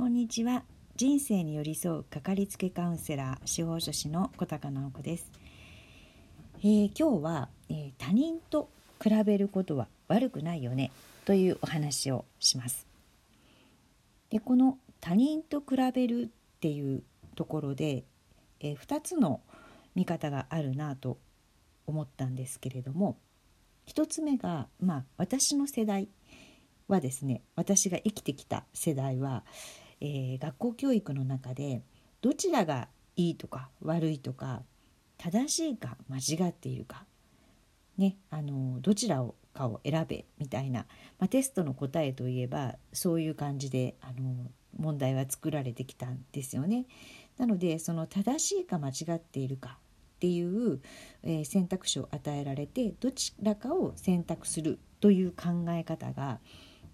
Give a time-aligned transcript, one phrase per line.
[0.00, 0.62] こんにちは。
[0.96, 5.30] 人生に寄り添うかかりつけカウンセラー司法書士の小高直子です、
[6.60, 10.90] えー、今日は、えー、他人と比べることは悪くないよね
[11.26, 12.86] というお話をします。
[14.30, 17.02] でこの他人と比べるっていう
[17.36, 18.04] ところで、
[18.60, 19.42] えー、2つの
[19.94, 21.18] 見方があるなと
[21.86, 23.18] 思ったんですけれども
[23.86, 26.08] 1つ目がまあ私の世代
[26.88, 29.44] はですね私が生きてきた世代は、
[30.00, 31.82] えー、学校教育の中で
[32.20, 34.62] どちらがいいとか悪いとか
[35.18, 37.04] 正しいか間違っているか、
[37.98, 40.86] ね、あのどちらをかを選べみたいな、
[41.18, 46.86] まあ、テストの答えといえばそういう感じであの問題は作られてきたんですよね。
[47.36, 49.78] なのでその正しいか間違っているか
[50.16, 50.80] っていう、
[51.22, 56.38] えー、選択肢を与えられてどちらかを選択するという考え方が、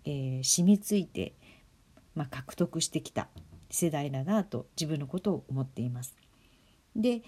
[0.05, 1.35] えー、染みついて
[2.17, 3.29] まあ、獲得してきた
[3.71, 6.17] 世代だなと自分のことを思っています。
[6.97, 7.23] で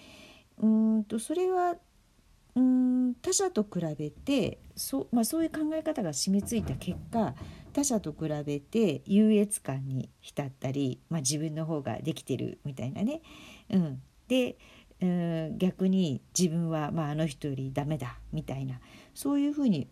[0.61, 1.77] うんとそれは
[2.57, 7.35] うん他者と比べてそ,、まあ、そういう考え方が染みついた結果
[7.73, 13.21] 他者と比べて優越感に浸ったり、まあ、自分の方ができてるみたいなね。
[13.71, 14.57] うん、で
[15.01, 18.81] うん逆に自分は、まあ、あの人よりダメだみたいな
[19.15, 19.87] そういうふうに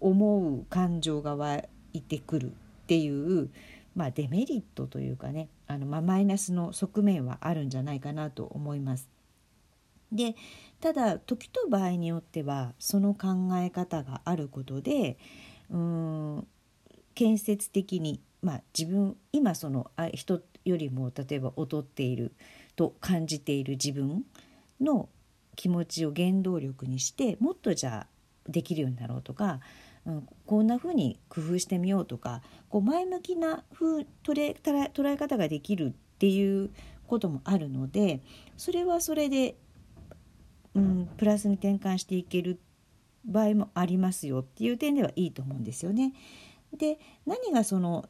[0.00, 2.52] 思う感情が湧いてくるっ
[2.86, 3.50] ていう
[3.94, 9.08] まあ、デメリットというかねあの、まあ、マイナスの側面はあるんじゃないかなと思います。
[10.12, 10.34] で
[10.80, 15.18] ただ時と場合によってはその考え方があることで
[15.70, 16.46] うん
[17.14, 22.32] 建設的に、まあ、自分今そのあ人よりも例えば劣っている
[22.76, 24.24] と感じている自分
[24.80, 25.08] の
[25.54, 29.60] 気持ちを原動力にしてもっとじゃあできるようになろうとか
[30.10, 36.70] うん、こんな風に工夫してみようとかこう前向きな風捉え捉え方ができるっていう
[37.06, 38.20] こともあるので
[38.56, 39.56] それはそれで、
[40.74, 42.60] うん、プラスに転換していける
[43.24, 46.12] 場合もありますよっていう点ではいいと思うんですよね。
[46.76, 48.08] で何がその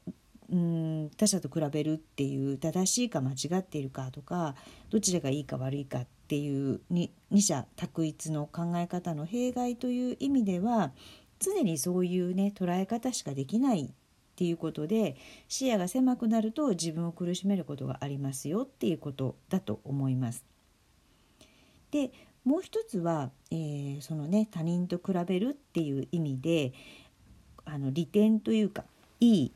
[0.50, 4.54] うん他者と比べるっていう正しいか間違っているかとか
[4.90, 7.10] どちらがいいか悪いかっていう二
[7.40, 10.92] 者択一の考え方の弊害という意味では
[11.40, 13.90] 常にそういうね捉え方しかできないっ
[14.36, 15.16] ていうことで
[15.48, 20.44] 視野が狭くなると自分を苦しめることがありますよっていうことだと思います。
[21.90, 22.12] で
[22.44, 26.72] もう一つは、えー、そのね他人と比べるっていう意味で
[27.64, 28.84] あの利点というか
[29.18, 29.52] いい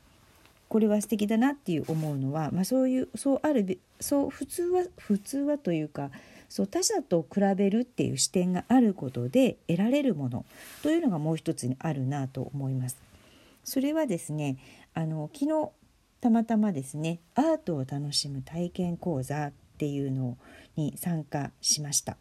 [0.67, 6.11] これは素敵だなっていう思うのは、まあ、そういうそうあるそう普通は普通はというか
[6.49, 10.45] そう他者と比べるっていう視点があることで得られるもの
[10.83, 12.97] というのがもう一つにあるなと思います。
[13.63, 14.57] それはですね
[14.93, 15.69] あの昨日
[16.21, 20.37] たまたまですねアートを楽しむ体験講座っていうの
[20.75, 22.17] に参加しました。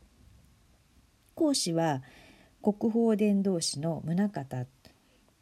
[1.35, 2.03] 講師は
[2.63, 4.67] 国宝伝道師の宗像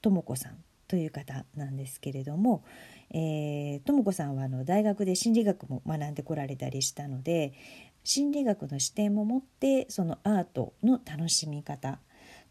[0.01, 0.57] 智子さん
[0.89, 2.65] という方なんですけれども、
[3.11, 7.53] えー、智子さんはあの大学で心理学も学んでこられたりしたので
[8.05, 11.99] 心理学の視点も持ってそのアートの楽しみ方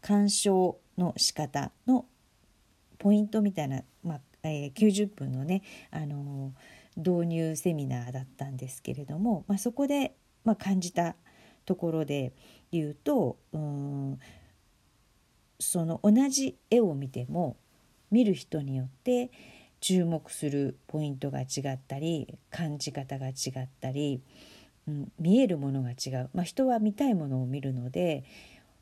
[0.00, 2.06] 鑑賞の仕方の
[2.98, 10.14] ポイントみたいな、まあえー、90分のね、あのー、導入セミナーだったんですけれども、まあ、そこで、
[10.44, 11.16] まあ、感じた
[11.64, 12.32] ところで
[12.70, 14.18] 言うとうん
[15.60, 17.56] その同じ絵を見ても
[18.10, 19.30] 見る人によって
[19.80, 24.22] 注目するポイントが違ったり感じ方が違ったり
[24.88, 28.24] うん、見えるものが違う、まあ、人は見たいものを見るので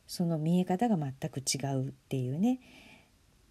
[0.07, 2.59] その見え方が全く違うっていうね。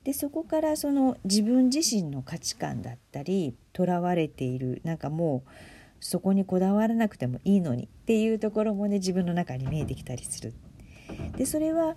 [0.03, 4.81] でそこからその自分自身の価値観だったりとらわれている。
[4.83, 5.49] なんかもう
[5.99, 10.53] そこにこだわらなくてもいいのにっていうところもね自分の中に見えてきたりする。
[11.37, 11.95] でそれは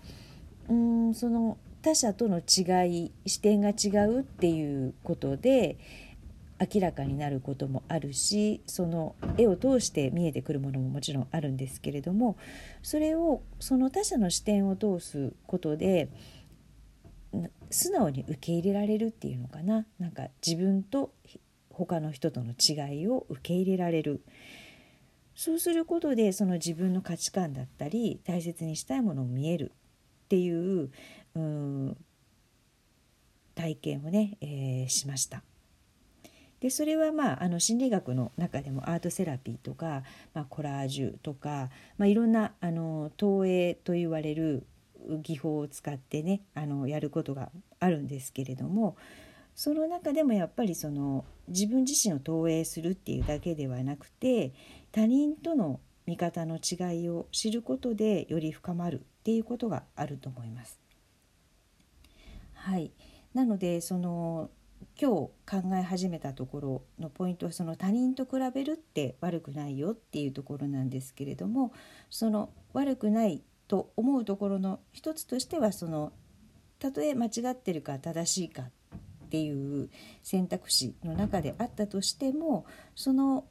[0.69, 5.77] うんその他者との違い視点が違うっていうことで
[6.61, 12.37] 明らかになることもあるしその絵を通して見えてくるものももちろんあるんですけれども
[12.83, 16.09] それをその他者の視点を通すことで
[17.71, 21.13] 素直に受け入れられるっていうのかななんか自分と
[21.71, 24.22] 他の人との違いを受け入れられる
[25.34, 29.72] そうすることでその自分の価値観だったり大切にしたいものを見える
[30.25, 30.91] っていう
[33.55, 35.43] 体験をね、えー、しました。
[36.62, 44.64] でそれはまああの心理学の中でもアートセラピーとか、まあ、コラージュとか、まあ、いろんなあの投影と言われる
[45.24, 47.50] 技法を使ってねあのやることが
[47.80, 48.97] あるんですけれども
[49.56, 54.53] その中でもやっぱりその自分自身を投影するっていうだけではなくて
[54.92, 60.78] 他人との見方の違いを知ることでより深まるっていうことがあると思います。
[62.54, 62.92] はい、
[63.34, 64.48] なのでその
[65.00, 71.72] 今日考え始めたところのポイントはその他人と比べるって悪くないよっていうところなんですけれども
[72.10, 76.12] その悪くないと思うところの一つとしてはその
[76.78, 79.89] たとえ間違ってるか正しいかっていう
[80.22, 83.47] 選択肢の中であったとしてもその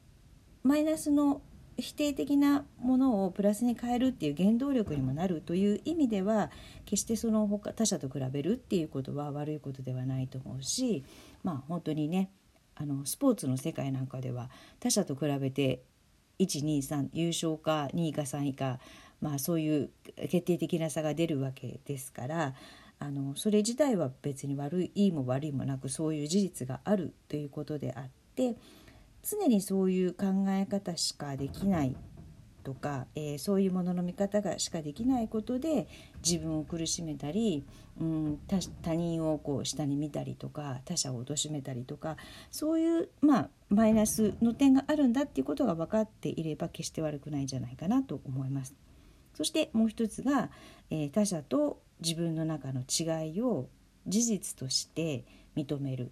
[0.63, 1.41] マイナスの
[1.77, 6.51] 否定的なものをプラスに変えるっていう原動力にもなるという意味では
[6.85, 11.03] 決してその他他者と比べるっていうことは悪いことではないと思うし
[11.44, 12.29] まあ本当にね
[12.75, 15.83] あのスポーツの世界なんかでは他者と比べて
[16.39, 18.79] 123優勝か2位か3位か、
[19.21, 19.89] まあ、そういう
[20.29, 22.53] 決定的な差が出るわけですから
[23.00, 28.56] あのそれ自体は別に悪いいいも悪いもなくそういう事実があるということであって
[29.23, 31.95] 常にそういう考え方しかできない
[32.63, 35.88] とか、えー、そういうものの見方がしかできないことで
[36.23, 37.65] 自分を苦しめたり、
[38.00, 38.39] うん、
[38.81, 42.18] 他人をこう下に見たりとか他者を貶めたりとか
[42.51, 48.75] そういう、まあ、マイナスの点があるんだっていうことが分かっていれば決して悪くないんじゃないかなと思います。
[49.33, 50.50] そしてもう一つが、
[50.89, 53.69] えー、他者と自分の中の違いを
[54.07, 55.25] 事実として
[55.56, 56.12] 認める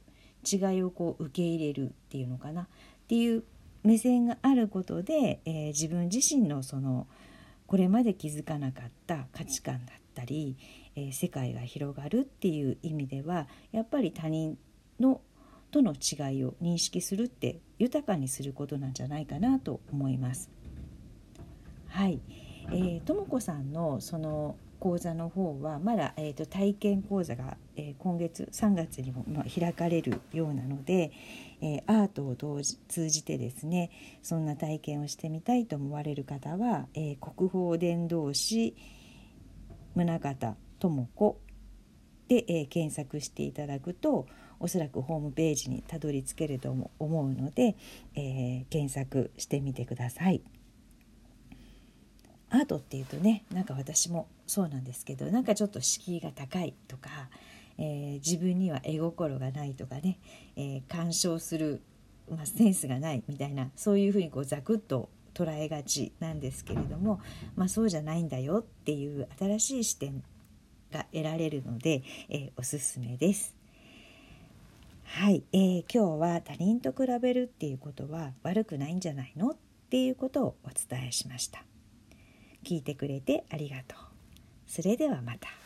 [0.50, 2.68] 違いをこう受け入れるっていうのかな
[3.10, 3.44] っていう
[3.82, 7.08] 目線があることで、えー、自分自身のその
[7.66, 10.56] これまで気づかなかった価値観だったり、
[10.96, 14.60] えー、世界が広がるっていう意味ではやっぱり他人
[15.00, 15.22] の
[15.72, 20.52] との違いを認識するって豊かにすることなんじゃないかなと思います。
[21.88, 22.22] はい、
[22.68, 31.12] えー、とも子さんのその講座の方はまだ、えーと、体験講座が、えー、今月3月にも、まあ、開かれるようなので、
[31.62, 32.36] えー、アートを
[32.88, 33.92] 通じてですね
[34.24, 38.76] そんな体験をしてみたいと思われる方は、えー、国宝伝道師
[39.96, 41.40] 宗像智子
[42.30, 44.28] で、え、検索していただくと
[44.60, 47.76] おそらくホームページにたどり着けると思うので、
[48.14, 50.42] え検索してみてください。
[52.52, 57.10] アートっていうとねなんか私もそうなんですけどなんかちょっと敷居が高いとか、
[57.78, 60.20] えー、自分には絵心がないとかね、
[60.56, 61.82] えー、鑑賞する、
[62.30, 67.22] まあ、センスがないみたいなそういうふうにこうザクッと捉えがちなんですけれども、
[67.56, 70.24] まあ、そうじゃないんだよっていう新しい視点
[70.92, 73.56] が得られるので、えー、おすすめです。
[75.04, 79.56] はい、えー、今日は他人と比べるっていうことは悪くないんじゃないのっ
[79.90, 81.64] ていうことをお伝えしました。
[82.64, 84.00] 聞いてくれてありがとう。
[84.68, 85.59] それではまた。